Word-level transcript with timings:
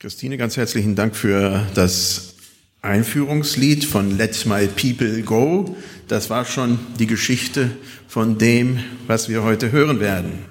Christine, 0.00 0.36
ganz 0.36 0.56
herzlichen 0.56 0.94
Dank 0.94 1.16
für 1.16 1.66
das 1.74 2.36
Einführungslied 2.82 3.84
von 3.84 4.16
Let 4.16 4.46
My 4.46 4.68
People 4.68 5.22
Go. 5.22 5.76
Das 6.06 6.30
war 6.30 6.44
schon 6.44 6.78
die 7.00 7.08
Geschichte 7.08 7.72
von 8.06 8.38
dem, 8.38 8.78
was 9.08 9.28
wir 9.28 9.42
heute 9.42 9.72
hören 9.72 9.98
werden. 9.98 10.44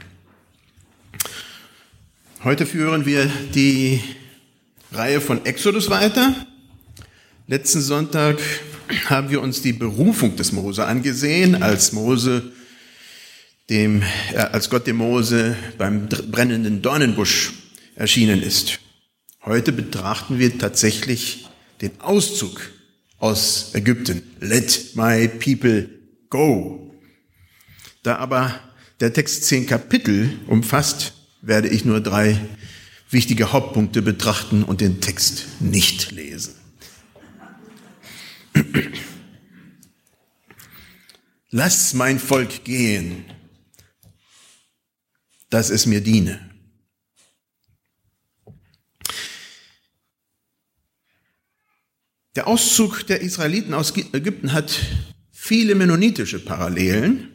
Heute 2.43 2.65
führen 2.65 3.05
wir 3.05 3.31
die 3.55 4.01
Reihe 4.91 5.21
von 5.21 5.45
Exodus 5.45 5.89
weiter. 5.89 6.35
Letzten 7.47 7.79
Sonntag 7.79 8.39
haben 9.05 9.29
wir 9.29 9.41
uns 9.41 9.61
die 9.61 9.71
Berufung 9.71 10.35
des 10.35 10.51
Mose 10.51 10.83
angesehen, 10.83 11.63
als 11.63 11.93
Mose 11.93 12.51
dem, 13.69 14.03
äh, 14.33 14.39
als 14.39 14.69
Gott 14.69 14.85
dem 14.87 14.97
Mose 14.97 15.55
beim 15.77 16.09
brennenden 16.09 16.81
Dornenbusch 16.81 17.53
erschienen 17.95 18.43
ist. 18.43 18.81
Heute 19.47 19.71
betrachten 19.71 20.39
wir 20.39 20.57
tatsächlich 20.57 21.47
den 21.79 22.01
Auszug 22.01 22.69
aus 23.17 23.73
Ägypten. 23.75 24.21
Let 24.41 24.89
my 24.95 25.29
people 25.29 25.89
go. 26.29 26.93
Da 28.03 28.17
aber 28.17 28.59
der 28.99 29.13
Text 29.13 29.45
zehn 29.45 29.65
Kapitel 29.65 30.37
umfasst, 30.47 31.13
werde 31.41 31.69
ich 31.69 31.85
nur 31.85 32.01
drei 32.01 32.37
wichtige 33.09 33.53
Hauptpunkte 33.53 34.01
betrachten 34.01 34.63
und 34.63 34.81
den 34.81 34.99
Text 34.99 35.45
nicht 35.61 36.11
lesen. 36.11 36.55
Lass 41.51 41.93
mein 41.93 42.19
Volk 42.19 42.65
gehen, 42.65 43.23
dass 45.49 45.69
es 45.69 45.85
mir 45.85 46.01
diene. 46.01 46.46
Der 52.37 52.47
Auszug 52.47 53.07
der 53.07 53.21
Israeliten 53.21 53.73
aus 53.73 53.95
Ägypten 54.13 54.53
hat 54.53 54.79
viele 55.31 55.73
mennonitische 55.73 56.37
Parallelen. 56.37 57.29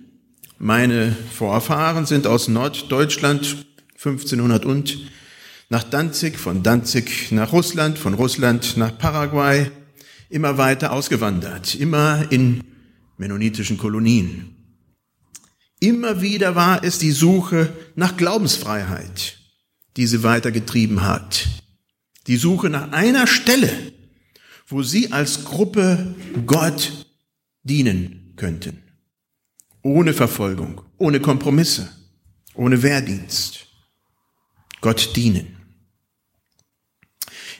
Meine 0.60 1.16
Vorfahren 1.36 2.06
sind 2.06 2.28
aus 2.28 2.46
Norddeutschland 2.46 3.66
1500 3.94 4.64
und 4.64 5.10
nach 5.68 5.82
Danzig, 5.82 6.38
von 6.38 6.62
Danzig 6.62 7.32
nach 7.32 7.50
Russland, 7.50 7.98
von 7.98 8.14
Russland 8.14 8.76
nach 8.76 8.96
Paraguay, 8.96 9.72
immer 10.30 10.56
weiter 10.56 10.92
ausgewandert, 10.92 11.74
immer 11.74 12.30
in 12.30 12.62
mennonitischen 13.16 13.78
Kolonien. 13.78 14.54
Immer 15.80 16.22
wieder 16.22 16.54
war 16.54 16.84
es 16.84 17.00
die 17.00 17.10
Suche 17.10 17.72
nach 17.96 18.16
Glaubensfreiheit, 18.16 19.36
die 19.96 20.06
sie 20.06 20.22
weitergetrieben 20.22 21.02
hat. 21.02 21.48
Die 22.28 22.36
Suche 22.36 22.70
nach 22.70 22.92
einer 22.92 23.26
Stelle, 23.26 23.68
wo 24.72 24.82
sie 24.82 25.12
als 25.12 25.44
Gruppe 25.44 26.14
Gott 26.46 27.06
dienen 27.62 28.32
könnten. 28.36 28.82
Ohne 29.82 30.14
Verfolgung, 30.14 30.82
ohne 30.98 31.20
Kompromisse, 31.20 31.90
ohne 32.54 32.82
Wehrdienst. 32.82 33.66
Gott 34.80 35.14
dienen. 35.14 35.56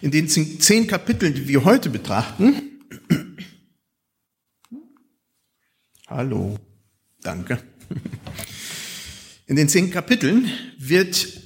In 0.01 0.11
den 0.11 0.29
zehn 0.29 0.87
Kapiteln, 0.87 1.35
die 1.35 1.47
wir 1.47 1.65
heute 1.65 1.91
betrachten, 1.91 2.81
hallo, 6.09 6.59
danke. 7.21 7.63
In 9.47 9.57
den 9.57 9.69
zehn 9.69 9.91
Kapiteln 9.91 10.51
wird 10.79 11.41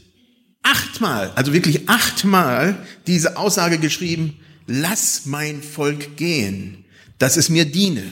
achtmal, 0.62 1.30
also 1.32 1.52
wirklich 1.52 1.88
achtmal 1.88 2.86
diese 3.06 3.36
Aussage 3.36 3.78
geschrieben, 3.78 4.38
lass 4.66 5.26
mein 5.26 5.62
Volk 5.62 6.16
gehen, 6.16 6.84
dass 7.18 7.36
es 7.36 7.48
mir 7.48 7.64
diene. 7.64 8.02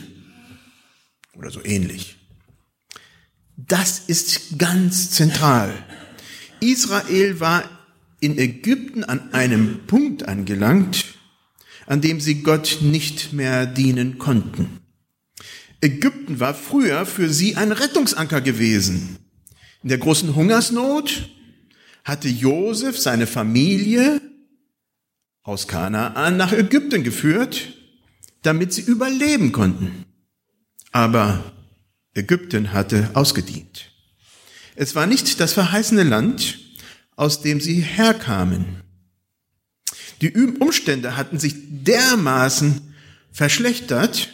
Oder 1.37 1.51
so 1.51 1.65
ähnlich. 1.65 2.17
Das 3.57 4.01
ist 4.07 4.59
ganz 4.59 5.11
zentral. 5.11 5.73
Israel 6.61 7.41
war 7.41 7.69
in 8.21 8.39
Ägypten 8.39 9.05
an 9.05 9.33
einem 9.33 9.87
Punkt 9.87 10.27
angelangt, 10.27 11.05
an 11.87 12.01
dem 12.01 12.21
sie 12.21 12.43
Gott 12.43 12.79
nicht 12.81 13.33
mehr 13.33 13.67
dienen 13.67 14.19
konnten. 14.19 14.81
Ägypten 15.81 16.41
war 16.41 16.55
früher 16.55 17.05
für 17.05 17.29
sie 17.29 17.57
ein 17.57 17.73
Rettungsanker 17.73 18.41
gewesen. 18.41 19.19
In 19.83 19.91
der 19.91 19.99
großen 19.99 20.35
Hungersnot 20.35 21.29
hatte 22.05 22.29
Josef 22.29 22.99
seine 22.99 23.27
Familie 23.27 24.21
aus 25.45 25.69
Kanaan 25.69 26.37
nach 26.37 26.53
Ägypten 26.53 27.05
geführt, 27.05 27.75
damit 28.43 28.73
sie 28.73 28.83
überleben 28.83 29.53
konnten. 29.53 30.05
Aber 30.91 31.53
Ägypten 32.15 32.73
hatte 32.73 33.11
ausgedient. 33.15 33.91
Es 34.75 34.95
war 34.95 35.07
nicht 35.07 35.39
das 35.39 35.53
verheißene 35.53 36.03
Land, 36.03 36.59
aus 37.15 37.43
dem 37.43 37.61
sie 37.61 37.81
herkamen. 37.81 38.83
Die 40.21 40.33
Umstände 40.33 41.17
hatten 41.17 41.39
sich 41.39 41.55
dermaßen 41.69 42.95
verschlechtert, 43.31 44.31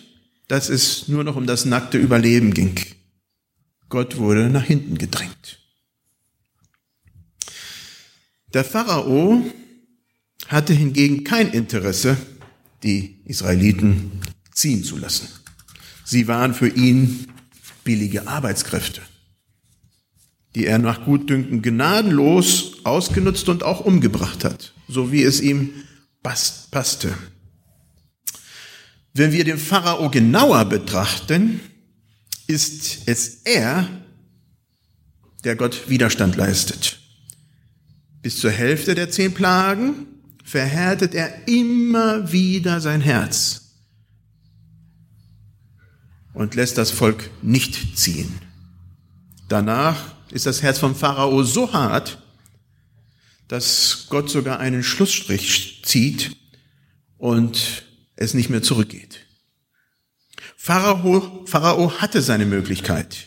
dass 0.49 0.69
es 0.69 1.09
nur 1.09 1.25
noch 1.25 1.37
um 1.37 1.47
das 1.47 1.65
nackte 1.65 1.99
Überleben 1.99 2.55
ging. 2.55 2.79
Gott 3.89 4.17
wurde 4.19 4.49
nach 4.49 4.65
hinten 4.65 4.99
gedrängt. 4.99 5.59
Der 8.53 8.65
Pharao 8.65 9.45
hatte 10.49 10.73
hingegen 10.73 11.25
kein 11.25 11.51
Interesse, 11.53 12.17
die 12.83 13.21
Israeliten 13.25 14.21
ziehen 14.53 14.85
zu 14.85 14.97
lassen. 14.97 15.29
Sie 16.05 16.27
waren 16.29 16.55
für 16.55 16.69
ihn 16.69 17.29
billige 17.85 18.27
Arbeitskräfte, 18.27 19.01
die 20.55 20.67
er 20.67 20.79
nach 20.79 21.05
Gutdünken 21.05 21.63
gnadenlos 21.63 22.85
ausgenutzt 22.85 23.49
und 23.49 23.63
auch 23.63 23.81
umgebracht 23.81 24.45
hat, 24.45 24.75
so 24.89 25.13
wie 25.13 25.23
es 25.23 25.41
ihm 25.41 25.73
passte. 26.23 27.15
Wenn 29.13 29.33
wir 29.33 29.45
den 29.45 29.59
Pharao 29.59 30.11
genauer 30.11 30.65
betrachten, 30.67 31.61
ist 32.47 33.03
es 33.07 33.43
er, 33.45 33.89
der 35.45 35.57
Gott 35.57 35.89
Widerstand 35.89 36.37
leistet. 36.37 36.99
Bis 38.23 38.39
zur 38.39 38.51
Hälfte 38.51 38.95
der 38.95 39.11
zehn 39.11 39.33
Plagen 39.33 40.07
verhärtet 40.45 41.15
er 41.15 41.49
immer 41.49 42.33
wieder 42.33 42.81
sein 42.81 43.01
Herz 43.01 43.61
und 46.35 46.55
lässt 46.55 46.79
das 46.79 46.91
Volk 46.91 47.31
nicht 47.43 47.99
ziehen. 47.99 48.39
Danach 49.49 50.15
ist 50.31 50.47
das 50.47 50.63
Herz 50.63 50.79
vom 50.79 50.95
Pharao 50.95 51.43
so 51.43 51.73
hart, 51.73 52.23
dass 53.49 54.07
Gott 54.09 54.31
sogar 54.31 54.61
einen 54.61 54.85
Schlussstrich 54.85 55.83
zieht 55.85 56.37
und 57.19 57.85
es 58.17 58.35
nicht 58.35 58.49
mehr 58.49 58.63
zurückgeht. 58.63 59.27
Pharao, 60.57 61.45
Pharao 61.47 62.01
hatte 62.01 62.23
seine 62.23 62.47
Möglichkeit. 62.47 63.27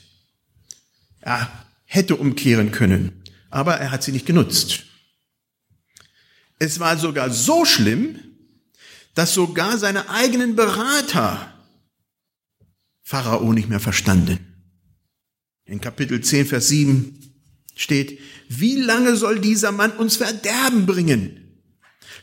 Er 1.20 1.52
hätte 1.86 2.16
umkehren 2.16 2.72
können, 2.72 3.24
aber 3.50 3.76
er 3.76 3.92
hat 3.92 4.04
sie 4.04 4.12
nicht 4.12 4.26
genutzt. 4.26 4.84
Es 6.64 6.80
war 6.80 6.98
sogar 6.98 7.30
so 7.30 7.66
schlimm, 7.66 8.18
dass 9.16 9.34
sogar 9.34 9.78
seine 9.78 10.10
eigenen 10.10 10.56
Berater 10.56 11.54
Pharao 13.02 13.52
nicht 13.52 13.68
mehr 13.68 13.82
verstanden. 13.82 14.40
In 15.66 15.82
Kapitel 15.82 16.22
10, 16.22 16.46
Vers 16.46 16.70
7 16.70 17.20
steht, 17.76 18.18
wie 18.48 18.78
lange 18.78 19.18
soll 19.18 19.42
dieser 19.42 19.74
Mann 19.74 19.92
uns 19.92 20.16
Verderben 20.16 20.86
bringen? 20.86 21.60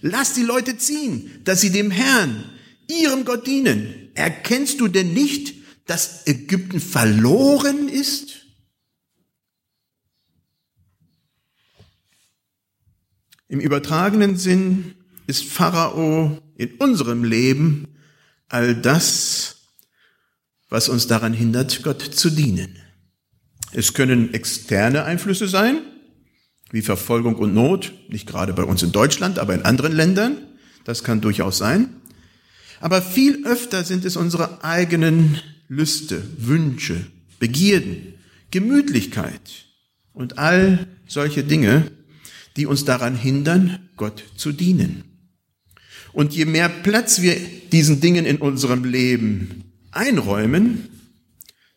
Lass 0.00 0.32
die 0.32 0.42
Leute 0.42 0.78
ziehen, 0.78 1.42
dass 1.44 1.60
sie 1.60 1.70
dem 1.70 1.90
Herrn, 1.90 2.50
ihrem 2.88 3.26
Gott 3.26 3.46
dienen. 3.46 4.08
Erkennst 4.14 4.80
du 4.80 4.88
denn 4.88 5.12
nicht, 5.12 5.52
dass 5.84 6.26
Ägypten 6.26 6.80
verloren 6.80 7.90
ist? 7.90 8.46
Im 13.50 13.58
übertragenen 13.58 14.36
Sinn 14.36 14.94
ist 15.26 15.42
Pharao 15.42 16.38
in 16.56 16.74
unserem 16.78 17.24
Leben 17.24 17.88
all 18.48 18.76
das, 18.76 19.56
was 20.68 20.88
uns 20.88 21.08
daran 21.08 21.32
hindert, 21.32 21.82
Gott 21.82 22.00
zu 22.00 22.30
dienen. 22.30 22.78
Es 23.72 23.92
können 23.92 24.32
externe 24.34 25.02
Einflüsse 25.02 25.48
sein, 25.48 25.80
wie 26.70 26.80
Verfolgung 26.80 27.34
und 27.34 27.52
Not, 27.52 27.92
nicht 28.08 28.28
gerade 28.28 28.52
bei 28.52 28.62
uns 28.62 28.84
in 28.84 28.92
Deutschland, 28.92 29.40
aber 29.40 29.52
in 29.52 29.62
anderen 29.62 29.96
Ländern. 29.96 30.36
Das 30.84 31.02
kann 31.02 31.20
durchaus 31.20 31.58
sein. 31.58 31.88
Aber 32.78 33.02
viel 33.02 33.44
öfter 33.48 33.82
sind 33.82 34.04
es 34.04 34.14
unsere 34.14 34.62
eigenen 34.62 35.40
Lüste, 35.66 36.22
Wünsche, 36.38 37.04
Begierden, 37.40 38.14
Gemütlichkeit 38.52 39.66
und 40.12 40.38
all 40.38 40.86
solche 41.08 41.42
Dinge, 41.42 41.90
die 42.56 42.66
uns 42.66 42.84
daran 42.84 43.16
hindern, 43.16 43.90
Gott 43.96 44.24
zu 44.36 44.52
dienen. 44.52 45.04
Und 46.12 46.34
je 46.34 46.44
mehr 46.44 46.68
Platz 46.68 47.20
wir 47.20 47.36
diesen 47.72 48.00
Dingen 48.00 48.26
in 48.26 48.38
unserem 48.38 48.84
Leben 48.84 49.72
einräumen, 49.92 50.88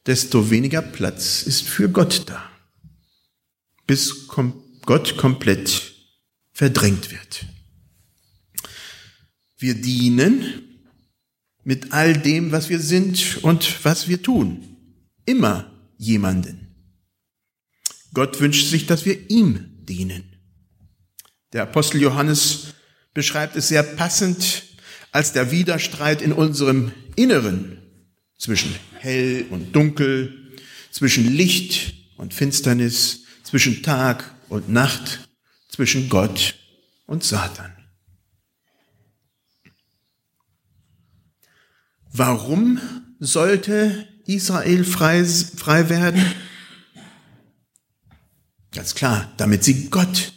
desto 0.06 0.50
weniger 0.50 0.82
Platz 0.82 1.44
ist 1.44 1.64
für 1.64 1.90
Gott 1.90 2.24
da, 2.28 2.50
bis 3.88 4.28
Gott 4.86 5.18
komplett 5.18 5.94
verdrängt 6.52 7.12
wird. 7.12 7.46
Wir 9.58 9.76
dienen 9.76 10.64
mit 11.64 11.94
all 11.94 12.18
dem, 12.18 12.52
was 12.52 12.70
wir 12.70 12.80
sind 12.80 13.44
und 13.44 13.86
was 13.86 14.08
wir 14.08 14.22
tun, 14.22 14.78
immer 15.26 15.72
jemanden. 15.98 16.76
Gott 18.14 18.40
wünscht 18.42 18.68
sich, 18.68 18.86
dass 18.86 19.06
wir 19.06 19.30
ihm 19.30 19.86
dienen. 19.86 20.33
Der 21.54 21.64
Apostel 21.64 22.02
Johannes 22.02 22.74
beschreibt 23.14 23.56
es 23.56 23.68
sehr 23.68 23.84
passend 23.84 24.64
als 25.12 25.34
der 25.34 25.52
Widerstreit 25.52 26.24
in 26.24 26.34
unserem 26.34 26.92
Inneren 27.16 27.78
zwischen 28.40 28.76
hell 29.00 29.46
und 29.52 29.74
dunkel, 29.76 30.56
zwischen 30.92 31.32
Licht 31.32 31.94
und 32.18 32.34
Finsternis, 32.34 33.26
zwischen 33.44 33.84
Tag 33.84 34.34
und 34.50 34.70
Nacht, 34.70 35.30
zwischen 35.70 36.10
Gott 36.10 36.56
und 37.06 37.24
Satan. 37.24 37.72
Warum 42.12 42.80
sollte 43.20 44.08
Israel 44.26 44.84
frei, 44.84 45.24
frei 45.24 45.90
werden? 45.90 46.26
Ganz 48.72 48.96
klar, 48.96 49.32
damit 49.38 49.64
sie 49.64 49.90
Gott 49.92 50.33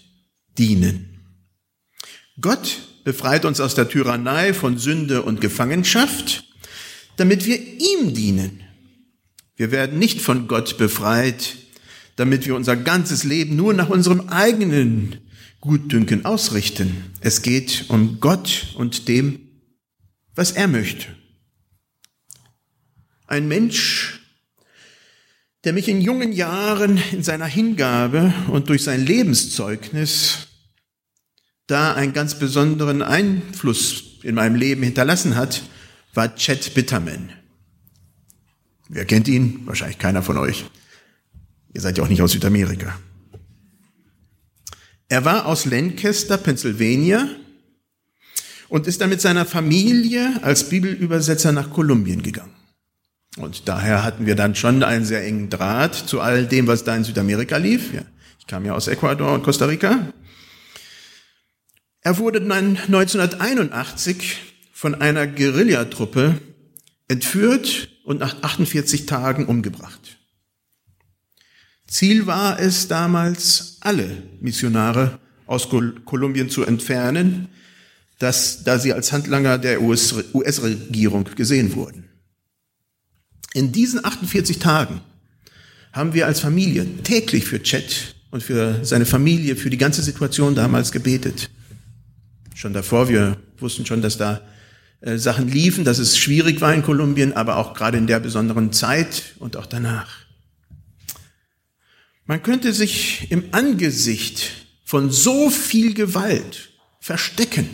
dienen. 0.59 1.21
Gott 2.41 2.79
befreit 3.05 3.45
uns 3.45 3.61
aus 3.61 3.75
der 3.75 3.89
Tyrannei 3.89 4.53
von 4.53 4.79
Sünde 4.79 5.23
und 5.23 5.41
Gefangenschaft, 5.41 6.45
damit 7.17 7.47
wir 7.47 7.59
ihm 7.59 8.13
dienen. 8.15 8.63
Wir 9.57 9.71
werden 9.71 9.99
nicht 9.99 10.21
von 10.21 10.49
Gott 10.49 10.77
befreit, 10.77 11.57
damit 12.17 12.47
wir 12.47 12.55
unser 12.55 12.77
ganzes 12.77 13.25
Leben 13.25 13.57
nur 13.57 13.75
nach 13.75 13.89
unserem 13.89 14.29
eigenen 14.29 15.19
Gutdünken 15.61 16.25
ausrichten. 16.25 17.05
Es 17.21 17.43
geht 17.43 17.87
um 17.89 18.21
Gott 18.21 18.75
und 18.77 19.09
dem, 19.09 19.41
was 20.35 20.53
er 20.53 20.69
möchte. 20.69 21.07
Ein 23.27 23.49
Mensch, 23.49 24.21
der 25.65 25.73
mich 25.73 25.89
in 25.89 26.01
jungen 26.01 26.33
Jahren 26.33 27.01
in 27.13 27.23
seiner 27.23 27.47
Hingabe 27.47 28.33
und 28.49 28.69
durch 28.69 28.85
sein 28.85 29.05
Lebenszeugnis 29.05 30.46
da 31.67 31.95
einen 31.95 32.13
ganz 32.13 32.39
besonderen 32.39 33.03
Einfluss 33.03 34.05
in 34.23 34.35
meinem 34.35 34.55
Leben 34.55 34.83
hinterlassen 34.83 35.37
hat, 35.37 35.63
war 36.15 36.35
Chet 36.35 36.75
Bitterman. 36.75 37.31
Wer 38.89 39.05
kennt 39.05 39.29
ihn? 39.29 39.63
Wahrscheinlich 39.67 39.99
keiner 39.99 40.23
von 40.23 40.39
euch. 40.39 40.65
Ihr 41.75 41.81
seid 41.81 41.99
ja 41.99 42.05
auch 42.05 42.09
nicht 42.09 42.23
aus 42.23 42.33
Südamerika. 42.33 42.99
Er 45.09 45.25
war 45.25 45.47
aus 45.47 45.67
Lancaster, 45.67 46.37
Pennsylvania 46.39 47.29
und 48.69 48.87
ist 48.87 49.01
dann 49.01 49.11
mit 49.11 49.21
seiner 49.21 49.45
Familie 49.45 50.41
als 50.43 50.69
Bibelübersetzer 50.69 51.53
nach 51.53 51.71
Kolumbien 51.71 52.23
gegangen. 52.23 52.55
Und 53.37 53.69
daher 53.69 54.03
hatten 54.03 54.27
wir 54.27 54.35
dann 54.35 54.55
schon 54.55 54.83
einen 54.83 55.05
sehr 55.05 55.25
engen 55.25 55.51
Draht 55.51 55.95
zu 55.95 56.21
all 56.21 56.47
dem, 56.47 56.67
was 56.67 56.85
da 56.85 56.97
in 56.97 57.05
Südamerika 57.05 57.59
lief. 57.59 57.91
Ich 58.39 58.47
kam 58.47 58.65
ja 58.65 58.75
aus 58.75 58.89
Ecuador 58.89 59.35
und 59.35 59.43
Costa 59.43 59.67
Rica. 59.67 60.13
Er 62.07 62.19
wurde 62.19 62.41
dann 62.41 62.77
1981 62.77 64.37
von 64.73 64.95
einer 64.95 65.27
Guerillatruppe 65.27 66.41
entführt 67.09 67.89
und 68.05 68.21
nach 68.21 68.45
48 68.45 69.07
Tagen 69.07 69.47
umgebracht. 69.47 70.17
Ziel 71.89 72.29
war 72.29 72.61
es 72.61 72.87
damals, 72.87 73.79
alle 73.81 74.23
Missionare 74.41 75.19
aus 75.47 75.69
Kolumbien 75.69 76.49
zu 76.49 76.63
entfernen, 76.63 77.49
dass, 78.21 78.63
da 78.63 78.79
sie 78.79 78.93
als 78.93 79.11
Handlanger 79.11 79.59
der 79.59 79.83
US-Regierung 79.83 81.25
gesehen 81.35 81.75
wurden. 81.75 82.09
In 83.53 83.73
diesen 83.73 84.05
48 84.05 84.61
Tagen 84.61 85.01
haben 85.93 86.15
wir 86.15 86.27
als 86.27 86.39
Familie 86.39 86.87
täglich 87.03 87.47
für 87.47 87.61
Chet 87.61 88.15
und 88.31 88.45
für 88.45 88.85
seine 88.85 89.07
Familie, 89.07 89.57
für 89.57 89.71
die 89.71 89.77
ganze 89.77 90.03
Situation 90.03 90.55
damals 90.55 90.93
gebetet. 90.93 91.51
Schon 92.57 92.73
davor, 92.73 93.11
wir 93.11 93.37
wussten 93.59 93.85
schon, 93.85 94.01
dass 94.01 94.17
da 94.17 94.41
äh, 95.03 95.19
Sachen 95.19 95.47
liefen, 95.47 95.85
dass 95.85 95.99
es 95.99 96.17
schwierig 96.17 96.63
war 96.63 96.73
in 96.73 96.83
Kolumbien, 96.83 97.35
aber 97.35 97.59
auch 97.59 97.75
gerade 97.75 97.99
in 97.99 98.07
der 98.07 98.19
besonderen 98.19 98.73
Zeit 98.73 99.35
und 99.41 99.59
auch 99.59 99.67
danach. 99.67 100.09
Man 102.25 102.43
könnte 102.43 102.73
sich 102.73 103.31
im 103.31 103.45
Angesicht 103.53 104.53
von 104.85 105.11
so 105.11 105.51
viel 105.51 105.93
Gewalt 105.93 106.71
verstecken. 106.99 107.69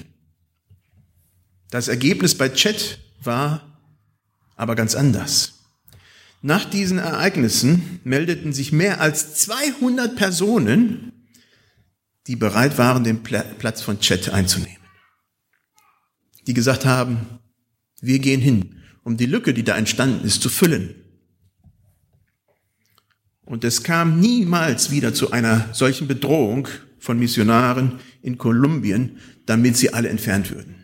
Das 1.70 1.87
Ergebnis 1.87 2.37
bei 2.37 2.49
Chet 2.49 2.99
war 3.23 3.79
aber 4.56 4.75
ganz 4.75 4.96
anders. 4.96 5.61
Nach 6.40 6.64
diesen 6.64 6.99
Ereignissen 6.99 8.00
meldeten 8.02 8.52
sich 8.52 8.73
mehr 8.73 9.00
als 9.00 9.37
200 9.37 10.17
Personen, 10.17 11.12
die 12.26 12.36
bereit 12.36 12.78
waren, 12.78 13.04
den 13.04 13.22
Platz 13.22 13.82
von 13.82 14.00
Chet 14.00 14.30
einzunehmen. 14.30 14.76
Die 16.46 16.54
gesagt 16.54 16.84
haben, 16.84 17.38
wir 18.00 18.19
gehen 18.19 18.40
hin, 18.40 18.82
um 19.02 19.16
die 19.16 19.26
Lücke, 19.26 19.54
die 19.54 19.64
da 19.64 19.76
entstanden 19.76 20.24
ist, 20.26 20.42
zu 20.42 20.48
füllen. 20.48 20.94
Und 23.44 23.64
es 23.64 23.82
kam 23.82 24.20
niemals 24.20 24.90
wieder 24.90 25.14
zu 25.14 25.32
einer 25.32 25.69
solchen 25.72 26.06
Bedrohung 26.08 26.69
von 26.98 27.19
Missionaren 27.19 27.98
in 28.22 28.38
Kolumbien, 28.38 29.19
damit 29.46 29.76
sie 29.76 29.92
alle 29.92 30.08
entfernt 30.08 30.50
würden. 30.52 30.76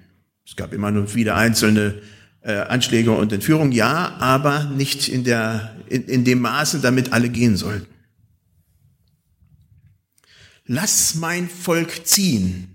Es 0.45 0.57
gab 0.57 0.73
immer 0.73 0.91
nur 0.91 1.15
wieder 1.15 1.37
einzelne 1.37 2.01
äh, 2.41 2.53
Anschläge 2.53 3.13
und 3.13 3.33
Entführungen, 3.33 3.73
ja, 3.73 4.17
aber 4.19 4.65
nicht 4.65 5.09
in, 5.09 5.23
der, 5.23 5.77
in, 5.89 6.05
in 6.05 6.25
dem 6.25 6.41
Maße, 6.41 6.81
damit 6.81 7.13
alle 7.13 7.29
gehen 7.29 7.57
sollten. 7.57 7.87
Lass 10.71 11.15
mein 11.15 11.49
Volk 11.49 12.07
ziehen, 12.07 12.69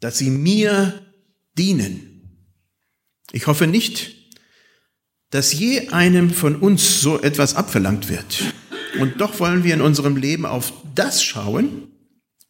dass 0.00 0.16
sie 0.16 0.30
mir 0.30 1.06
dienen. 1.56 2.40
Ich 3.30 3.46
hoffe 3.46 3.66
nicht, 3.66 4.16
dass 5.28 5.52
je 5.52 5.88
einem 5.90 6.30
von 6.30 6.56
uns 6.56 7.02
so 7.02 7.20
etwas 7.20 7.56
abverlangt 7.56 8.08
wird. 8.08 8.54
Und 8.98 9.20
doch 9.20 9.38
wollen 9.38 9.64
wir 9.64 9.74
in 9.74 9.82
unserem 9.82 10.16
Leben 10.16 10.46
auf 10.46 10.72
das 10.94 11.22
schauen, 11.22 11.88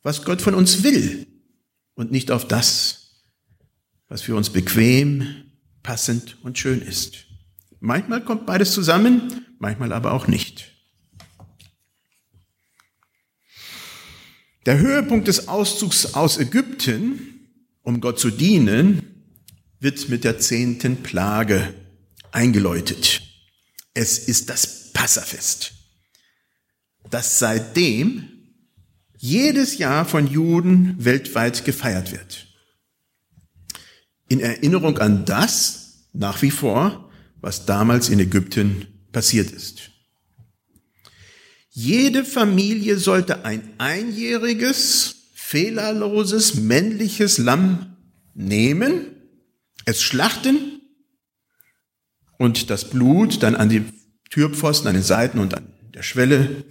was 0.05 0.25
Gott 0.25 0.41
von 0.41 0.55
uns 0.55 0.85
will 0.85 1.27
und 1.95 2.13
nicht 2.13 2.31
auf 2.31 2.47
das, 2.47 3.25
was 4.09 4.23
für 4.23 4.37
uns 4.37 4.51
bequem, 4.51 5.27
passend 5.83 6.39
und 6.45 6.59
schön 6.59 6.81
ist. 6.81 7.27
Manchmal 7.81 8.25
kommt 8.25 8.47
beides 8.47 8.73
zusammen, 8.73 9.47
manchmal 9.59 9.93
aber 9.93 10.13
auch 10.13 10.29
nicht. 10.29 10.73
Der 14.67 14.79
Höhepunkt 14.79 15.29
des 15.29 15.49
Auszugs 15.49 16.15
aus 16.15 16.39
Ägypten, 16.39 17.49
um 17.83 18.01
Gott 18.01 18.19
zu 18.19 18.31
dienen, 18.31 19.03
wird 19.81 20.09
mit 20.09 20.25
der 20.25 20.39
zehnten 20.39 21.03
Plage 21.03 21.75
eingeläutet. 22.31 23.23
Es 23.95 24.19
ist 24.19 24.49
das 24.49 24.93
Passafest, 24.93 25.73
das 27.11 27.39
seitdem 27.39 28.29
jedes 29.17 29.79
Jahr 29.79 30.05
von 30.05 30.27
Juden 30.27 30.97
weltweit 31.05 31.65
gefeiert 31.65 32.13
wird 32.13 32.47
in 34.33 34.41
Erinnerung 34.41 34.97
an 34.99 35.27
das 35.27 36.09
nach 36.15 36.41
wie 36.41 36.51
vor, 36.51 37.11
was 37.43 37.67
damals 37.67 38.09
in 38.09 38.19
Ägypten 38.19 38.87
passiert 39.13 39.51
ist. 39.51 39.92
Jede 41.75 42.27
Familie 42.27 42.99
sollte 42.99 43.47
ein 43.47 43.67
einjähriges, 43.79 45.31
fehlerloses, 45.33 46.57
männliches 46.57 47.39
Lamm 47.39 47.97
nehmen, 48.35 49.07
es 49.87 50.03
schlachten 50.03 50.83
und 52.37 52.69
das 52.69 52.91
Blut 52.91 53.43
dann 53.43 53.57
an 53.57 53.71
die 53.71 53.85
Türpfosten, 54.29 54.89
an 54.89 54.95
den 54.95 55.03
Seiten 55.03 55.39
und 55.39 55.55
an 55.55 55.73
der 55.95 56.03
Schwelle 56.03 56.65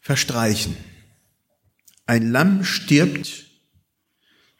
verstreichen. 0.00 0.76
Ein 2.04 2.30
Lamm 2.30 2.62
stirbt 2.62 3.46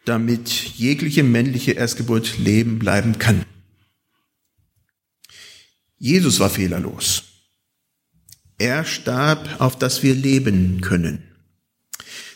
damit 0.06 0.48
jegliche 0.48 1.22
männliche 1.22 1.72
Erstgeburt 1.72 2.38
leben 2.38 2.78
bleiben 2.78 3.18
kann. 3.18 3.44
Jesus 5.98 6.40
war 6.40 6.48
fehlerlos. 6.48 7.35
Er 8.58 8.84
starb, 8.84 9.60
auf 9.60 9.78
dass 9.78 10.02
wir 10.02 10.14
leben 10.14 10.80
können. 10.80 11.22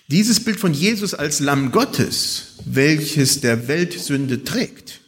Dieses 0.08 0.42
Bild 0.42 0.58
von 0.58 0.74
Jesus 0.74 1.14
als 1.14 1.40
Lamm 1.40 1.70
Gottes, 1.70 2.56
welches 2.64 3.40
der 3.40 3.68
Weltsünde 3.68 4.44
trägt, 4.44 5.00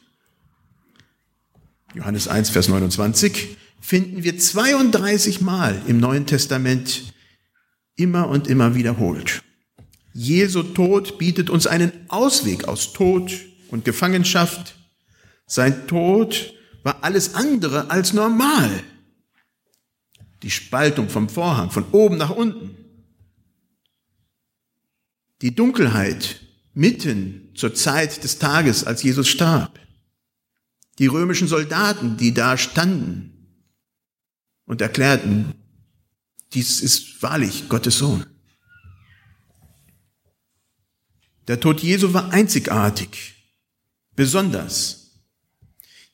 Johannes 1.95 2.29
1, 2.29 2.51
Vers 2.51 2.69
29, 2.69 3.57
finden 3.81 4.23
wir 4.23 4.39
32 4.39 5.41
Mal 5.43 5.83
im 5.87 5.99
Neuen 5.99 6.25
Testament 6.27 7.13
immer 7.97 8.29
und 8.29 8.49
immer 8.49 8.75
wiederholt. 8.75 9.43
Jesu 10.15 10.63
Tod 10.63 11.19
bietet 11.19 11.51
uns 11.51 11.67
einen 11.67 11.93
Ausweg 12.09 12.69
aus 12.69 12.93
Tod 12.93 13.33
und 13.71 13.85
Gefangenschaft. 13.85 14.75
Sein 15.47 15.87
Tod 15.87 16.55
war 16.83 17.03
alles 17.03 17.35
andere 17.35 17.91
als 17.91 18.13
normal. 18.13 18.71
Die 20.43 20.51
Spaltung 20.51 21.09
vom 21.09 21.29
Vorhang 21.29 21.71
von 21.71 21.85
oben 21.93 22.17
nach 22.17 22.31
unten. 22.31 22.77
Die 25.41 25.55
Dunkelheit 25.55 26.41
mitten 26.75 27.51
zur 27.55 27.75
Zeit 27.75 28.25
des 28.25 28.39
Tages, 28.39 28.85
als 28.85 29.03
Jesus 29.03 29.29
starb. 29.29 29.79
Die 30.99 31.07
römischen 31.07 31.49
Soldaten, 31.49 32.17
die 32.17 32.35
da 32.35 32.57
standen 32.57 33.33
und 34.67 34.81
erklärten, 34.81 35.55
dies 36.53 36.81
ist 36.81 37.23
wahrlich 37.23 37.69
Gottes 37.69 37.99
Sohn. 37.99 38.27
Der 41.49 41.59
Tod 41.59 41.81
Jesu 41.81 42.13
war 42.13 42.31
einzigartig, 42.31 43.35
besonders. 44.15 45.21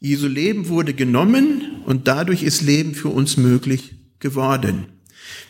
Jesu 0.00 0.26
Leben 0.26 0.68
wurde 0.68 0.94
genommen 0.94 1.82
und 1.85 2.08
dadurch 2.08 2.42
ist 2.42 2.62
Leben 2.62 2.94
für 2.94 3.08
uns 3.08 3.37
möglich 3.37 3.98
geworden. 4.20 4.87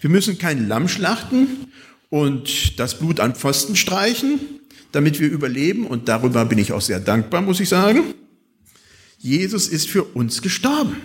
Wir 0.01 0.11
müssen 0.11 0.39
kein 0.39 0.69
Lamm 0.69 0.89
schlachten 0.89 1.69
und 2.11 2.79
das 2.79 2.99
Blut 2.99 3.21
an 3.21 3.35
Pfosten 3.35 3.77
streichen, 3.77 4.41
damit 4.93 5.21
wir 5.21 5.31
überleben 5.31 5.87
und 5.87 6.09
darüber 6.09 6.45
bin 6.45 6.59
ich 6.59 6.73
auch 6.73 6.81
sehr 6.81 7.01
dankbar, 7.01 7.43
muss 7.43 7.61
ich 7.61 7.69
sagen. 7.69 8.15
Jesus 9.19 9.69
ist 9.69 9.89
für 9.89 10.05
uns 10.05 10.43
gestorben. 10.43 10.97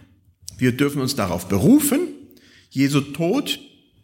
Wir 0.57 0.71
dürfen 0.71 1.01
uns 1.01 1.15
darauf 1.15 1.47
berufen. 1.47 1.99
Jesu 2.69 3.01
Tod 3.01 3.59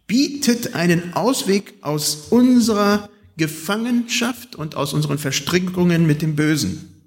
bietet 0.07 0.73
einen 0.73 1.13
Ausweg 1.13 1.75
aus 1.81 2.27
unserer 2.31 3.09
Gefangenschaft 3.37 4.55
und 4.55 4.75
aus 4.75 4.93
unseren 4.93 5.17
Verstrickungen 5.17 6.05
mit 6.05 6.21
dem 6.21 6.35
Bösen. 6.35 6.98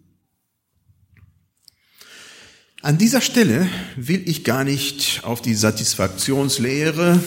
An 2.84 2.98
dieser 2.98 3.20
Stelle 3.20 3.68
will 3.94 4.28
ich 4.28 4.42
gar 4.42 4.64
nicht 4.64 5.20
auf 5.22 5.40
die 5.40 5.54
Satisfaktionslehre 5.54 7.22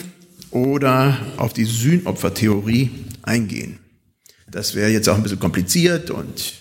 oder 0.50 1.16
auf 1.38 1.54
die 1.54 1.64
Sühnopfertheorie 1.64 2.90
eingehen. 3.22 3.78
Das 4.50 4.74
wäre 4.74 4.90
jetzt 4.90 5.08
auch 5.08 5.16
ein 5.16 5.22
bisschen 5.22 5.38
kompliziert 5.38 6.10
und 6.10 6.52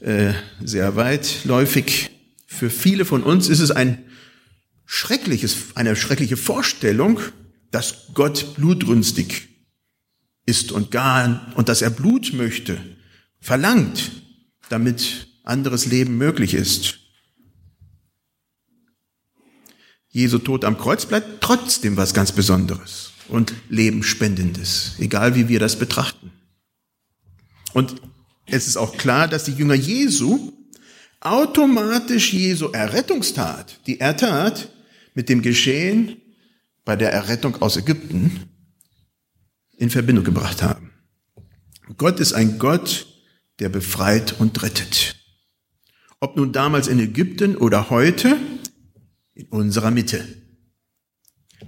äh, 0.00 0.32
sehr 0.64 0.96
weitläufig. 0.96 2.08
Für 2.46 2.70
viele 2.70 3.04
von 3.04 3.22
uns 3.22 3.50
ist 3.50 3.60
es 3.60 3.70
ein 3.70 4.02
schreckliches, 4.86 5.56
eine 5.74 5.94
schreckliche 5.94 6.38
Vorstellung, 6.38 7.20
dass 7.70 8.06
Gott 8.14 8.54
blutrünstig 8.56 9.48
ist 10.46 10.72
und 10.72 10.90
gar, 10.90 11.52
und 11.54 11.68
dass 11.68 11.82
er 11.82 11.90
Blut 11.90 12.32
möchte, 12.32 12.78
verlangt, 13.40 14.10
damit 14.70 15.26
anderes 15.44 15.84
Leben 15.84 16.16
möglich 16.16 16.54
ist. 16.54 17.00
Jesu 20.10 20.38
Tod 20.38 20.64
am 20.64 20.76
Kreuz 20.76 21.06
bleibt 21.06 21.40
trotzdem 21.40 21.96
was 21.96 22.14
ganz 22.14 22.32
Besonderes 22.32 23.12
und 23.28 23.54
Lebensspendendes, 23.68 24.96
egal 24.98 25.36
wie 25.36 25.48
wir 25.48 25.60
das 25.60 25.78
betrachten. 25.78 26.32
Und 27.72 28.02
es 28.46 28.66
ist 28.66 28.76
auch 28.76 28.96
klar, 28.96 29.28
dass 29.28 29.44
die 29.44 29.52
Jünger 29.52 29.74
Jesu 29.74 30.52
automatisch 31.20 32.32
Jesu 32.32 32.68
Errettungstat, 32.70 33.78
die 33.86 34.00
er 34.00 34.16
tat, 34.16 34.70
mit 35.14 35.28
dem 35.28 35.42
Geschehen 35.42 36.16
bei 36.84 36.96
der 36.96 37.12
Errettung 37.12 37.62
aus 37.62 37.76
Ägypten 37.76 38.48
in 39.76 39.90
Verbindung 39.90 40.24
gebracht 40.24 40.62
haben. 40.62 40.90
Gott 41.96 42.18
ist 42.20 42.32
ein 42.32 42.58
Gott, 42.58 43.06
der 43.60 43.68
befreit 43.68 44.40
und 44.40 44.62
rettet. 44.62 45.16
Ob 46.18 46.36
nun 46.36 46.52
damals 46.52 46.88
in 46.88 46.98
Ägypten 46.98 47.56
oder 47.56 47.90
heute, 47.90 48.36
in 49.40 49.46
unserer 49.46 49.90
Mitte. 49.90 50.26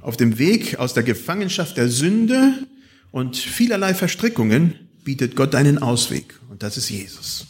Auf 0.01 0.17
dem 0.17 0.39
Weg 0.39 0.79
aus 0.79 0.95
der 0.95 1.03
Gefangenschaft 1.03 1.77
der 1.77 1.89
Sünde 1.89 2.67
und 3.11 3.37
vielerlei 3.37 3.95
Verstrickungen 3.95 4.89
bietet 5.05 5.37
Gott 5.37 5.55
einen 5.55 5.79
Ausweg 5.79 6.39
und 6.51 6.63
das 6.63 6.77
ist 6.77 6.91
Jesus. 6.91 7.47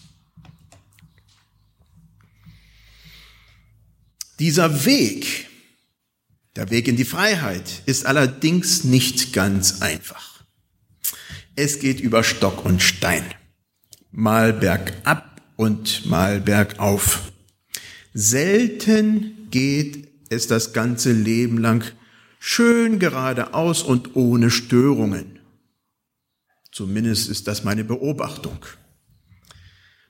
Dieser 4.38 4.84
Weg, 4.84 5.48
der 6.56 6.70
Weg 6.70 6.88
in 6.88 6.96
die 6.96 7.04
Freiheit, 7.04 7.82
ist 7.86 8.06
allerdings 8.06 8.84
nicht 8.84 9.32
ganz 9.32 9.82
einfach. 9.82 10.44
Es 11.54 11.78
geht 11.80 12.00
über 12.00 12.24
Stock 12.24 12.64
und 12.64 12.82
Stein, 12.82 13.24
mal 14.10 14.52
bergab 14.52 15.42
und 15.56 16.06
mal 16.06 16.40
bergauf. 16.40 17.32
Selten 18.14 19.48
geht 19.50 20.11
es 20.32 20.46
das 20.46 20.72
ganze 20.72 21.12
Leben 21.12 21.58
lang 21.58 21.84
schön 22.38 22.98
geradeaus 22.98 23.82
und 23.82 24.16
ohne 24.16 24.50
Störungen. 24.50 25.38
Zumindest 26.72 27.28
ist 27.28 27.46
das 27.46 27.64
meine 27.64 27.84
Beobachtung. 27.84 28.58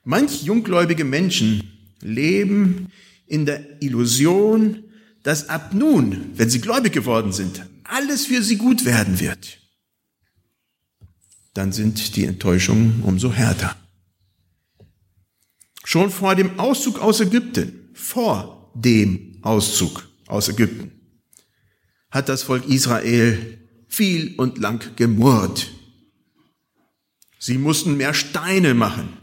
Manch 0.05 0.43
junggläubige 0.43 1.05
Menschen 1.05 1.73
leben 2.00 2.91
in 3.26 3.47
der 3.47 3.83
Illusion, 3.83 4.85
dass 5.23 5.49
ab 5.49 5.75
nun, 5.75 6.31
wenn 6.35 6.50
sie 6.50 6.61
gläubig 6.61 6.93
geworden 6.93 7.33
sind, 7.33 7.67
alles 7.85 8.26
für 8.26 8.43
sie 8.43 8.57
gut 8.57 8.85
werden 8.85 9.21
wird. 9.21 9.59
Dann 11.55 11.73
sind 11.73 12.17
die 12.17 12.25
Enttäuschungen 12.25 13.02
umso 13.02 13.33
härter. 13.33 13.76
Schon 15.85 16.11
vor 16.11 16.35
dem 16.35 16.59
Auszug 16.59 16.99
aus 17.00 17.21
Ägypten, 17.21 17.91
vor 17.93 18.73
dem 18.75 19.38
Auszug, 19.43 20.09
aus 20.33 20.49
Ägypten, 20.49 20.93
hat 22.11 22.29
das 22.29 22.43
Volk 22.43 22.67
Israel 22.67 23.59
viel 23.87 24.35
und 24.37 24.59
lang 24.59 24.97
gemurrt. 24.97 25.71
Sie 27.39 27.59
mussten 27.59 27.97
mehr 27.97 28.15
Steine 28.15 28.75
machen. 28.75 29.17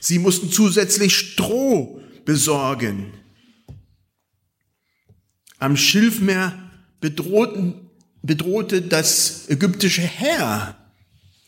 Sie 0.00 0.18
mussten 0.18 0.50
zusätzlich 0.50 1.14
Stroh 1.16 2.00
besorgen. 2.24 3.12
Am 5.58 5.76
Schilfmeer 5.76 6.70
bedrohten, 7.00 7.90
bedrohte 8.22 8.82
das 8.82 9.48
ägyptische 9.48 10.02
Heer, 10.02 10.76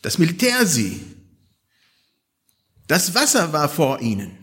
das 0.01 0.17
Militär 0.17 0.65
sie. 0.65 1.01
Das 2.87 3.13
Wasser 3.13 3.53
war 3.53 3.69
vor 3.69 4.01
ihnen. 4.01 4.38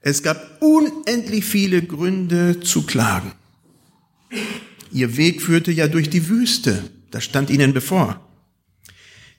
Es 0.00 0.22
gab 0.22 0.62
unendlich 0.62 1.44
viele 1.44 1.82
Gründe 1.82 2.60
zu 2.60 2.82
klagen. 2.82 3.32
Ihr 4.92 5.16
Weg 5.16 5.42
führte 5.42 5.72
ja 5.72 5.88
durch 5.88 6.08
die 6.08 6.28
Wüste, 6.28 6.90
das 7.10 7.24
stand 7.24 7.50
ihnen 7.50 7.74
bevor. 7.74 8.26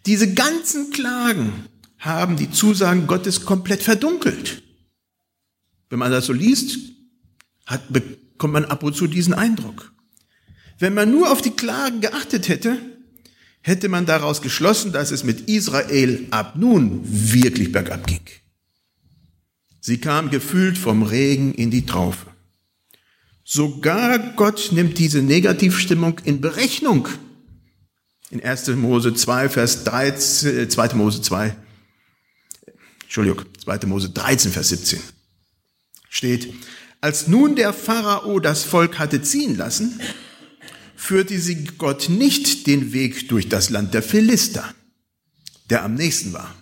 Diese 0.05 0.33
ganzen 0.33 0.91
Klagen 0.91 1.65
haben 1.97 2.35
die 2.35 2.51
Zusagen 2.51 3.07
Gottes 3.07 3.45
komplett 3.45 3.81
verdunkelt. 3.81 4.63
Wenn 5.89 5.99
man 5.99 6.11
das 6.11 6.25
so 6.25 6.33
liest, 6.33 6.77
hat, 7.65 7.81
bekommt 7.91 8.53
man 8.53 8.65
ab 8.65 8.83
und 8.83 8.95
zu 8.95 9.07
diesen 9.07 9.33
Eindruck. 9.33 9.93
Wenn 10.79 10.93
man 10.93 11.11
nur 11.11 11.31
auf 11.31 11.41
die 11.41 11.51
Klagen 11.51 12.01
geachtet 12.01 12.47
hätte, 12.47 12.79
hätte 13.61 13.89
man 13.89 14.05
daraus 14.05 14.41
geschlossen, 14.41 14.91
dass 14.91 15.11
es 15.11 15.23
mit 15.23 15.41
Israel 15.49 16.27
ab 16.31 16.55
nun 16.55 17.01
wirklich 17.03 17.71
bergab 17.71 18.07
ging. 18.07 18.21
Sie 19.81 19.97
kam 19.97 20.29
gefühlt 20.29 20.77
vom 20.77 21.03
Regen 21.03 21.53
in 21.53 21.71
die 21.71 21.85
Traufe. 21.85 22.27
Sogar 23.43 24.19
Gott 24.35 24.69
nimmt 24.71 24.97
diese 24.97 25.21
Negativstimmung 25.21 26.19
in 26.23 26.39
Berechnung. 26.39 27.09
In 28.29 28.41
1. 28.41 28.67
Mose 28.67 29.13
2, 29.13 29.49
Vers 29.49 29.83
13, 29.83 30.69
2. 30.69 30.85
Äh, 30.85 30.95
Mose 30.95 31.21
2, 31.21 31.55
Entschuldigung, 33.01 33.43
2. 33.61 33.87
Mose 33.87 34.11
13, 34.11 34.51
Vers 34.51 34.69
17 34.69 35.01
steht, 36.11 36.53
als 36.99 37.27
nun 37.27 37.55
der 37.55 37.73
Pharao 37.73 38.39
das 38.39 38.63
Volk 38.63 38.99
hatte 38.99 39.23
ziehen 39.23 39.57
lassen, 39.57 39.99
führte 40.95 41.39
sie 41.39 41.63
Gott 41.77 42.09
nicht 42.09 42.67
den 42.67 42.93
Weg 42.93 43.27
durch 43.29 43.49
das 43.49 43.71
Land 43.71 43.95
der 43.95 44.03
Philister, 44.03 44.75
der 45.69 45.83
am 45.83 45.95
nächsten 45.95 46.33
war. 46.33 46.53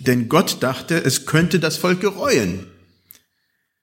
Denn 0.00 0.28
Gott 0.28 0.62
dachte, 0.62 1.02
es 1.02 1.26
könnte 1.26 1.60
das 1.60 1.76
Volk 1.76 2.00
gereuen, 2.00 2.66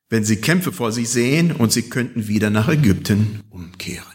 wenn 0.09 0.23
sie 0.23 0.37
Kämpfe 0.37 0.73
vor 0.73 0.91
sich 0.91 1.09
sehen 1.09 1.51
und 1.51 1.71
sie 1.71 1.83
könnten 1.83 2.27
wieder 2.27 2.49
nach 2.49 2.67
Ägypten 2.67 3.43
umkehren. 3.49 4.05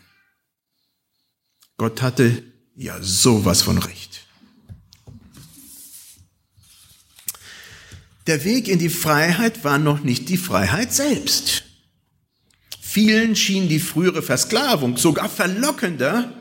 Gott 1.76 2.02
hatte 2.02 2.42
ja 2.74 3.00
sowas 3.00 3.62
von 3.62 3.78
recht. 3.78 4.26
Der 8.26 8.44
Weg 8.44 8.68
in 8.68 8.78
die 8.78 8.88
Freiheit 8.88 9.64
war 9.64 9.78
noch 9.78 10.02
nicht 10.02 10.28
die 10.28 10.36
Freiheit 10.36 10.92
selbst. 10.92 11.64
Vielen 12.80 13.36
schien 13.36 13.68
die 13.68 13.80
frühere 13.80 14.22
Versklavung 14.22 14.96
sogar 14.96 15.28
verlockender 15.28 16.32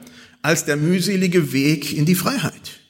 als 0.41 0.65
der 0.65 0.77
mühselige 0.77 1.53
Weg 1.53 1.93
in 1.93 2.05
die 2.05 2.15
Freiheit. 2.15 2.80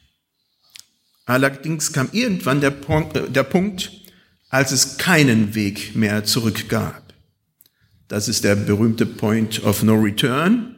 Allerdings 1.31 1.93
kam 1.93 2.09
irgendwann 2.11 2.59
der 2.59 2.71
Punkt, 2.71 3.15
äh, 3.15 3.29
der 3.29 3.43
Punkt, 3.43 3.89
als 4.49 4.73
es 4.73 4.97
keinen 4.97 5.55
Weg 5.55 5.95
mehr 5.95 6.25
zurück 6.25 6.67
gab. 6.67 7.13
Das 8.09 8.27
ist 8.27 8.43
der 8.43 8.55
berühmte 8.55 9.05
Point 9.05 9.63
of 9.63 9.81
No 9.81 9.93
Return. 9.95 10.75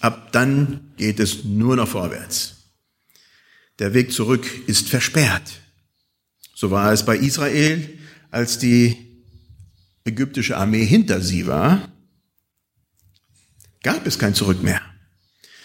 Ab 0.00 0.32
dann 0.32 0.92
geht 0.98 1.18
es 1.18 1.44
nur 1.44 1.76
noch 1.76 1.88
vorwärts. 1.88 2.56
Der 3.78 3.94
Weg 3.94 4.12
zurück 4.12 4.46
ist 4.66 4.90
versperrt. 4.90 5.62
So 6.54 6.70
war 6.70 6.92
es 6.92 7.02
bei 7.02 7.16
Israel, 7.16 7.98
als 8.30 8.58
die 8.58 8.98
ägyptische 10.04 10.58
Armee 10.58 10.84
hinter 10.84 11.22
sie 11.22 11.46
war, 11.46 11.90
gab 13.82 14.06
es 14.06 14.18
kein 14.18 14.34
Zurück 14.34 14.62
mehr. 14.62 14.82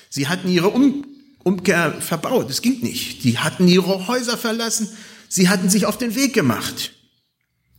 Sie 0.09 0.29
hatten 0.29 0.47
ihre 0.47 0.69
um 0.69 1.10
Umkehr 1.43 1.93
verbaut. 2.01 2.49
Es 2.49 2.61
ging 2.61 2.81
nicht. 2.81 3.23
Die 3.23 3.39
hatten 3.39 3.67
ihre 3.67 4.07
Häuser 4.07 4.37
verlassen. 4.37 4.89
Sie 5.27 5.49
hatten 5.49 5.69
sich 5.69 5.85
auf 5.85 5.97
den 5.97 6.15
Weg 6.15 6.33
gemacht. 6.33 6.93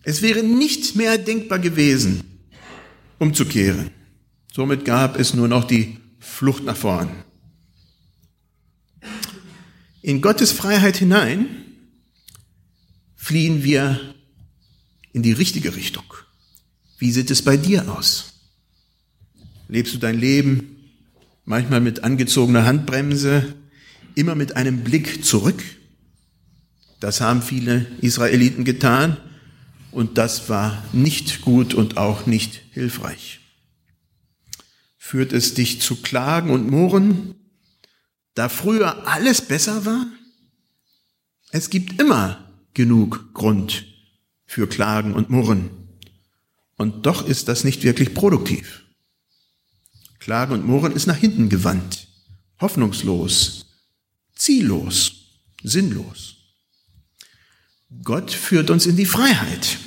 Es 0.04 0.22
wäre 0.22 0.42
nicht 0.42 0.96
mehr 0.96 1.18
denkbar 1.18 1.58
gewesen, 1.58 2.24
umzukehren. 3.18 3.90
Somit 4.52 4.84
gab 4.84 5.18
es 5.18 5.34
nur 5.34 5.48
noch 5.48 5.64
die 5.64 5.98
Flucht 6.18 6.64
nach 6.64 6.76
vorn. 6.76 7.24
In 10.02 10.20
Gottes 10.20 10.50
Freiheit 10.50 10.96
hinein 10.96 11.46
fliehen 13.14 13.62
wir 13.62 14.14
in 15.12 15.22
die 15.22 15.32
richtige 15.32 15.76
Richtung. 15.76 16.04
Wie 16.98 17.12
sieht 17.12 17.30
es 17.30 17.42
bei 17.42 17.56
dir 17.56 17.88
aus? 17.96 18.32
Lebst 19.68 19.94
du 19.94 19.98
dein 19.98 20.18
Leben 20.18 20.81
manchmal 21.44 21.80
mit 21.80 22.04
angezogener 22.04 22.64
Handbremse, 22.64 23.54
immer 24.14 24.34
mit 24.34 24.56
einem 24.56 24.84
Blick 24.84 25.24
zurück? 25.24 25.62
Das 27.00 27.20
haben 27.20 27.42
viele 27.42 27.86
Israeliten 28.00 28.64
getan 28.64 29.16
und 29.90 30.18
das 30.18 30.48
war 30.48 30.82
nicht 30.92 31.40
gut 31.40 31.74
und 31.74 31.96
auch 31.96 32.26
nicht 32.26 32.62
hilfreich. 32.70 33.40
Führt 34.96 35.32
es 35.32 35.54
dich 35.54 35.80
zu 35.80 35.96
Klagen 35.96 36.50
und 36.50 36.70
Murren, 36.70 37.34
da 38.34 38.48
früher 38.48 39.06
alles 39.06 39.42
besser 39.42 39.84
war? 39.84 40.06
Es 41.50 41.70
gibt 41.70 42.00
immer 42.00 42.48
genug 42.72 43.34
Grund 43.34 43.84
für 44.46 44.66
Klagen 44.66 45.12
und 45.14 45.28
Murren. 45.28 45.70
Und 46.76 47.04
doch 47.04 47.26
ist 47.26 47.48
das 47.48 47.64
nicht 47.64 47.82
wirklich 47.82 48.14
produktiv. 48.14 48.84
Klagen 50.22 50.52
und 50.52 50.64
Murren 50.64 50.92
ist 50.92 51.06
nach 51.06 51.16
hinten 51.16 51.48
gewandt, 51.48 52.06
hoffnungslos, 52.60 53.66
ziellos, 54.36 55.14
sinnlos. 55.64 56.36
Gott 58.04 58.30
führt 58.30 58.70
uns 58.70 58.86
in 58.86 58.96
die 58.96 59.04
Freiheit. 59.04 59.78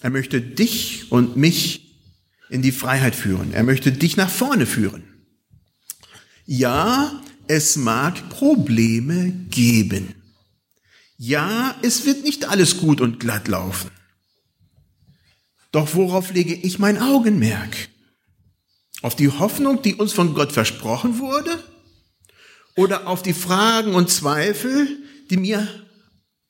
Er 0.00 0.10
möchte 0.10 0.40
dich 0.40 1.12
und 1.12 1.36
mich 1.36 1.94
in 2.50 2.62
die 2.62 2.72
Freiheit 2.72 3.14
führen. 3.14 3.52
Er 3.52 3.62
möchte 3.62 3.92
dich 3.92 4.16
nach 4.16 4.28
vorne 4.28 4.66
führen. 4.66 5.04
Ja, 6.44 7.22
es 7.46 7.76
mag 7.76 8.28
Probleme 8.30 9.30
geben. 9.50 10.16
Ja, 11.16 11.76
es 11.82 12.06
wird 12.06 12.24
nicht 12.24 12.48
alles 12.48 12.78
gut 12.78 13.00
und 13.00 13.20
glatt 13.20 13.46
laufen. 13.46 13.92
Doch 15.70 15.94
worauf 15.94 16.32
lege 16.32 16.54
ich 16.54 16.80
mein 16.80 16.98
Augenmerk? 16.98 17.88
Auf 19.02 19.14
die 19.14 19.30
Hoffnung, 19.30 19.82
die 19.82 19.94
uns 19.94 20.12
von 20.12 20.34
Gott 20.34 20.52
versprochen 20.52 21.18
wurde? 21.18 21.62
Oder 22.76 23.06
auf 23.06 23.22
die 23.22 23.32
Fragen 23.32 23.94
und 23.94 24.10
Zweifel, 24.10 24.88
die 25.30 25.36
mir 25.36 25.66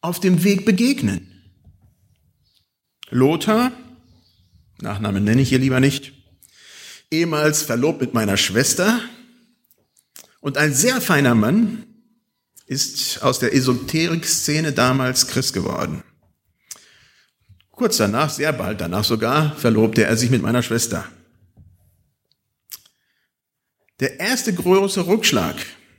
auf 0.00 0.20
dem 0.20 0.44
Weg 0.44 0.64
begegnen? 0.64 1.28
Lothar, 3.10 3.72
Nachnamen 4.80 5.24
nenne 5.24 5.42
ich 5.42 5.48
hier 5.48 5.58
lieber 5.58 5.80
nicht, 5.80 6.12
ehemals 7.10 7.62
verlobt 7.62 8.00
mit 8.00 8.14
meiner 8.14 8.36
Schwester 8.36 9.00
und 10.40 10.58
ein 10.58 10.74
sehr 10.74 11.00
feiner 11.00 11.34
Mann, 11.34 11.84
ist 12.66 13.22
aus 13.22 13.38
der 13.38 13.54
Esoterik-Szene 13.54 14.72
damals 14.72 15.26
Christ 15.26 15.54
geworden. 15.54 16.04
Kurz 17.70 17.96
danach, 17.96 18.28
sehr 18.28 18.52
bald 18.52 18.80
danach 18.80 19.04
sogar, 19.04 19.56
verlobte 19.56 20.04
er 20.04 20.16
sich 20.16 20.30
mit 20.30 20.42
meiner 20.42 20.62
Schwester. 20.62 21.08
Der 24.00 24.20
erste 24.20 24.52
große 24.52 25.06
Rückschlag 25.06 25.56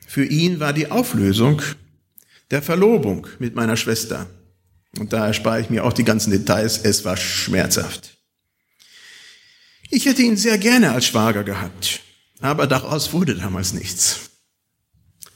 für 0.08 0.26
ihn 0.26 0.60
war 0.60 0.74
die 0.74 0.90
Auflösung 0.90 1.62
der 2.50 2.62
Verlobung 2.62 3.28
mit 3.40 3.56
meiner 3.56 3.78
Schwester. 3.78 4.30
Und 4.98 5.14
da 5.14 5.28
erspare 5.28 5.62
ich 5.62 5.70
mir 5.70 5.84
auch 5.84 5.94
die 5.94 6.06
ganzen 6.06 6.32
Details. 6.32 6.80
Es 6.80 7.06
war 7.06 7.18
schmerzhaft. 7.18 8.18
Ich 9.90 10.06
hätte 10.06 10.22
ihn 10.22 10.38
sehr 10.38 10.58
gerne 10.58 10.92
als 10.92 11.08
Schwager 11.08 11.44
gehabt, 11.44 12.02
aber 12.42 12.68
daraus 12.68 13.12
wurde 13.12 13.36
damals 13.36 13.74
nichts. 13.74 14.30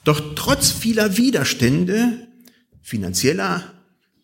Doch 0.04 0.36
trotz 0.36 0.72
vieler 0.72 1.18
Widerstände, 1.18 2.28
finanzieller 2.82 3.74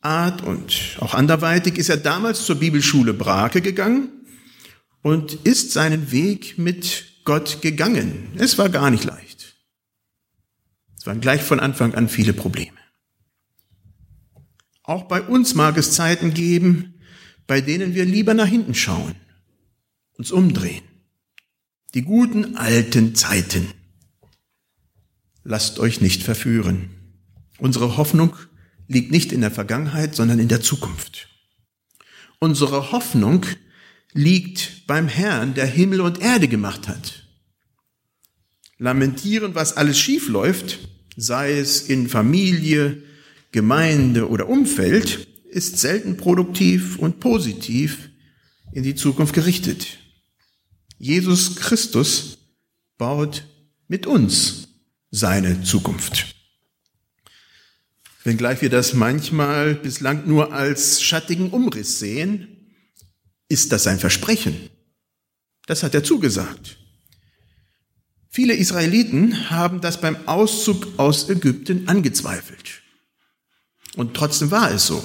Art 0.01 0.43
und 0.43 0.97
auch 0.99 1.13
anderweitig, 1.13 1.77
ist 1.77 1.89
er 1.89 1.97
damals 1.97 2.45
zur 2.45 2.55
Bibelschule 2.55 3.13
Brake 3.13 3.61
gegangen 3.61 4.09
und 5.01 5.33
ist 5.45 5.71
seinen 5.71 6.11
Weg 6.11 6.57
mit 6.57 7.05
Gott 7.29 7.61
gegangen. 7.61 8.29
Es 8.39 8.57
war 8.57 8.69
gar 8.69 8.89
nicht 8.89 9.03
leicht. 9.03 9.55
Es 10.97 11.05
waren 11.05 11.21
gleich 11.21 11.43
von 11.43 11.59
Anfang 11.59 11.93
an 11.93 12.09
viele 12.09 12.33
Probleme. 12.33 12.79
Auch 14.81 15.03
bei 15.03 15.21
uns 15.21 15.53
mag 15.53 15.77
es 15.77 15.93
Zeiten 15.93 16.33
geben, 16.33 16.95
bei 17.45 17.61
denen 17.61 17.93
wir 17.93 18.05
lieber 18.05 18.33
nach 18.33 18.47
hinten 18.47 18.73
schauen, 18.73 19.13
uns 20.17 20.31
umdrehen. 20.31 20.81
Die 21.93 22.01
guten 22.01 22.57
alten 22.57 23.13
Zeiten. 23.13 23.67
Lasst 25.43 25.77
euch 25.77 26.01
nicht 26.01 26.23
verführen. 26.23 26.89
Unsere 27.59 27.95
Hoffnung 27.95 28.35
liegt 28.87 29.11
nicht 29.11 29.31
in 29.31 29.41
der 29.41 29.51
Vergangenheit, 29.51 30.15
sondern 30.15 30.39
in 30.39 30.47
der 30.47 30.61
Zukunft. 30.61 31.29
Unsere 32.39 32.91
Hoffnung 32.91 33.45
liegt 34.13 34.87
beim 34.87 35.07
Herrn, 35.07 35.53
der 35.53 35.65
Himmel 35.65 36.01
und 36.01 36.19
Erde 36.19 36.47
gemacht 36.47 36.87
hat. 36.87 37.23
Lamentieren, 38.77 39.55
was 39.55 39.77
alles 39.77 39.99
schief 39.99 40.29
läuft, 40.29 40.79
sei 41.15 41.57
es 41.57 41.81
in 41.81 42.07
Familie, 42.07 43.03
Gemeinde 43.51 44.29
oder 44.29 44.47
Umfeld 44.47 45.27
ist 45.49 45.79
selten 45.79 46.17
produktiv 46.17 46.99
und 46.99 47.19
positiv 47.19 48.09
in 48.71 48.83
die 48.83 48.95
Zukunft 48.95 49.33
gerichtet. 49.33 49.97
Jesus 50.99 51.55
Christus 51.55 52.37
baut 52.97 53.43
mit 53.87 54.05
uns 54.05 54.67
seine 55.09 55.63
Zukunft. 55.63 56.35
Wenngleich 58.23 58.61
wir 58.61 58.69
das 58.69 58.93
manchmal 58.93 59.75
bislang 59.75 60.27
nur 60.27 60.53
als 60.53 61.01
schattigen 61.01 61.49
Umriss 61.49 61.99
sehen, 61.99 62.58
ist 63.49 63.71
das 63.71 63.83
sein 63.83 63.99
Versprechen. 63.99 64.69
Das 65.65 65.83
hat 65.83 65.93
er 65.93 66.03
zugesagt. 66.03 66.77
Viele 68.29 68.53
Israeliten 68.53 69.49
haben 69.49 69.81
das 69.81 69.99
beim 69.99 70.27
Auszug 70.27 70.97
aus 70.97 71.29
Ägypten 71.29 71.87
angezweifelt. 71.87 72.81
Und 73.95 74.13
trotzdem 74.13 74.51
war 74.51 74.71
es 74.71 74.85
so. 74.85 75.03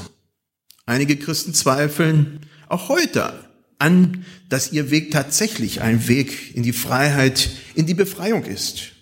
Einige 0.87 1.17
Christen 1.17 1.55
zweifeln 1.55 2.47
auch 2.69 2.89
heute 2.89 3.49
an, 3.79 4.25
dass 4.49 4.73
ihr 4.73 4.91
Weg 4.91 5.11
tatsächlich 5.11 5.81
ein 5.81 6.07
Weg 6.07 6.55
in 6.55 6.63
die 6.63 6.73
Freiheit, 6.73 7.51
in 7.75 7.87
die 7.87 7.95
Befreiung 7.95 8.45
ist. 8.45 8.93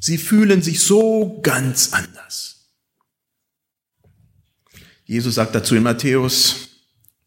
Sie 0.00 0.18
fühlen 0.18 0.62
sich 0.62 0.80
so 0.80 1.40
ganz 1.42 1.92
anders. 1.92 2.70
Jesus 5.04 5.34
sagt 5.34 5.54
dazu 5.54 5.74
in 5.76 5.82
Matthäus, 5.82 6.61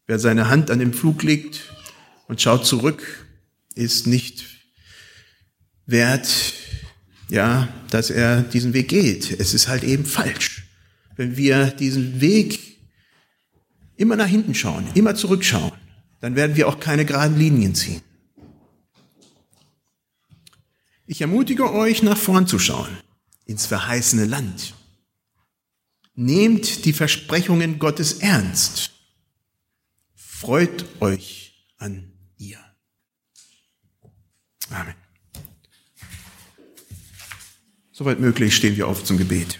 wer 0.06 0.18
seine 0.18 0.48
Hand 0.48 0.70
an 0.70 0.78
den 0.78 0.94
Flug 0.94 1.22
legt 1.22 1.72
und 2.28 2.40
schaut 2.40 2.66
zurück, 2.66 3.26
ist 3.74 4.06
nicht 4.06 4.44
wert, 5.86 6.28
ja, 7.28 7.68
dass 7.90 8.10
er 8.10 8.42
diesen 8.42 8.72
Weg 8.72 8.88
geht. 8.88 9.38
Es 9.40 9.54
ist 9.54 9.68
halt 9.68 9.84
eben 9.84 10.04
falsch 10.04 10.66
wenn 11.16 11.36
wir 11.36 11.66
diesen 11.70 12.20
Weg 12.20 12.78
immer 13.96 14.16
nach 14.16 14.26
hinten 14.26 14.54
schauen, 14.54 14.86
immer 14.94 15.14
zurückschauen, 15.14 15.72
dann 16.20 16.36
werden 16.36 16.56
wir 16.56 16.68
auch 16.68 16.78
keine 16.78 17.04
geraden 17.04 17.38
Linien 17.38 17.74
ziehen. 17.74 18.02
Ich 21.06 21.20
ermutige 21.20 21.72
euch, 21.72 22.02
nach 22.02 22.18
vorn 22.18 22.46
zu 22.46 22.58
schauen. 22.58 22.88
ins 23.46 23.66
verheißene 23.66 24.24
Land. 24.24 24.74
Nehmt 26.16 26.84
die 26.84 26.92
Versprechungen 26.92 27.78
Gottes 27.78 28.14
ernst. 28.14 28.90
Freut 30.38 30.84
euch 31.00 31.66
an 31.78 32.12
ihr. 32.36 32.58
Amen. 34.70 34.94
Soweit 37.90 38.20
möglich 38.20 38.54
stehen 38.54 38.76
wir 38.76 38.86
auf 38.86 39.02
zum 39.02 39.16
Gebet. 39.16 39.58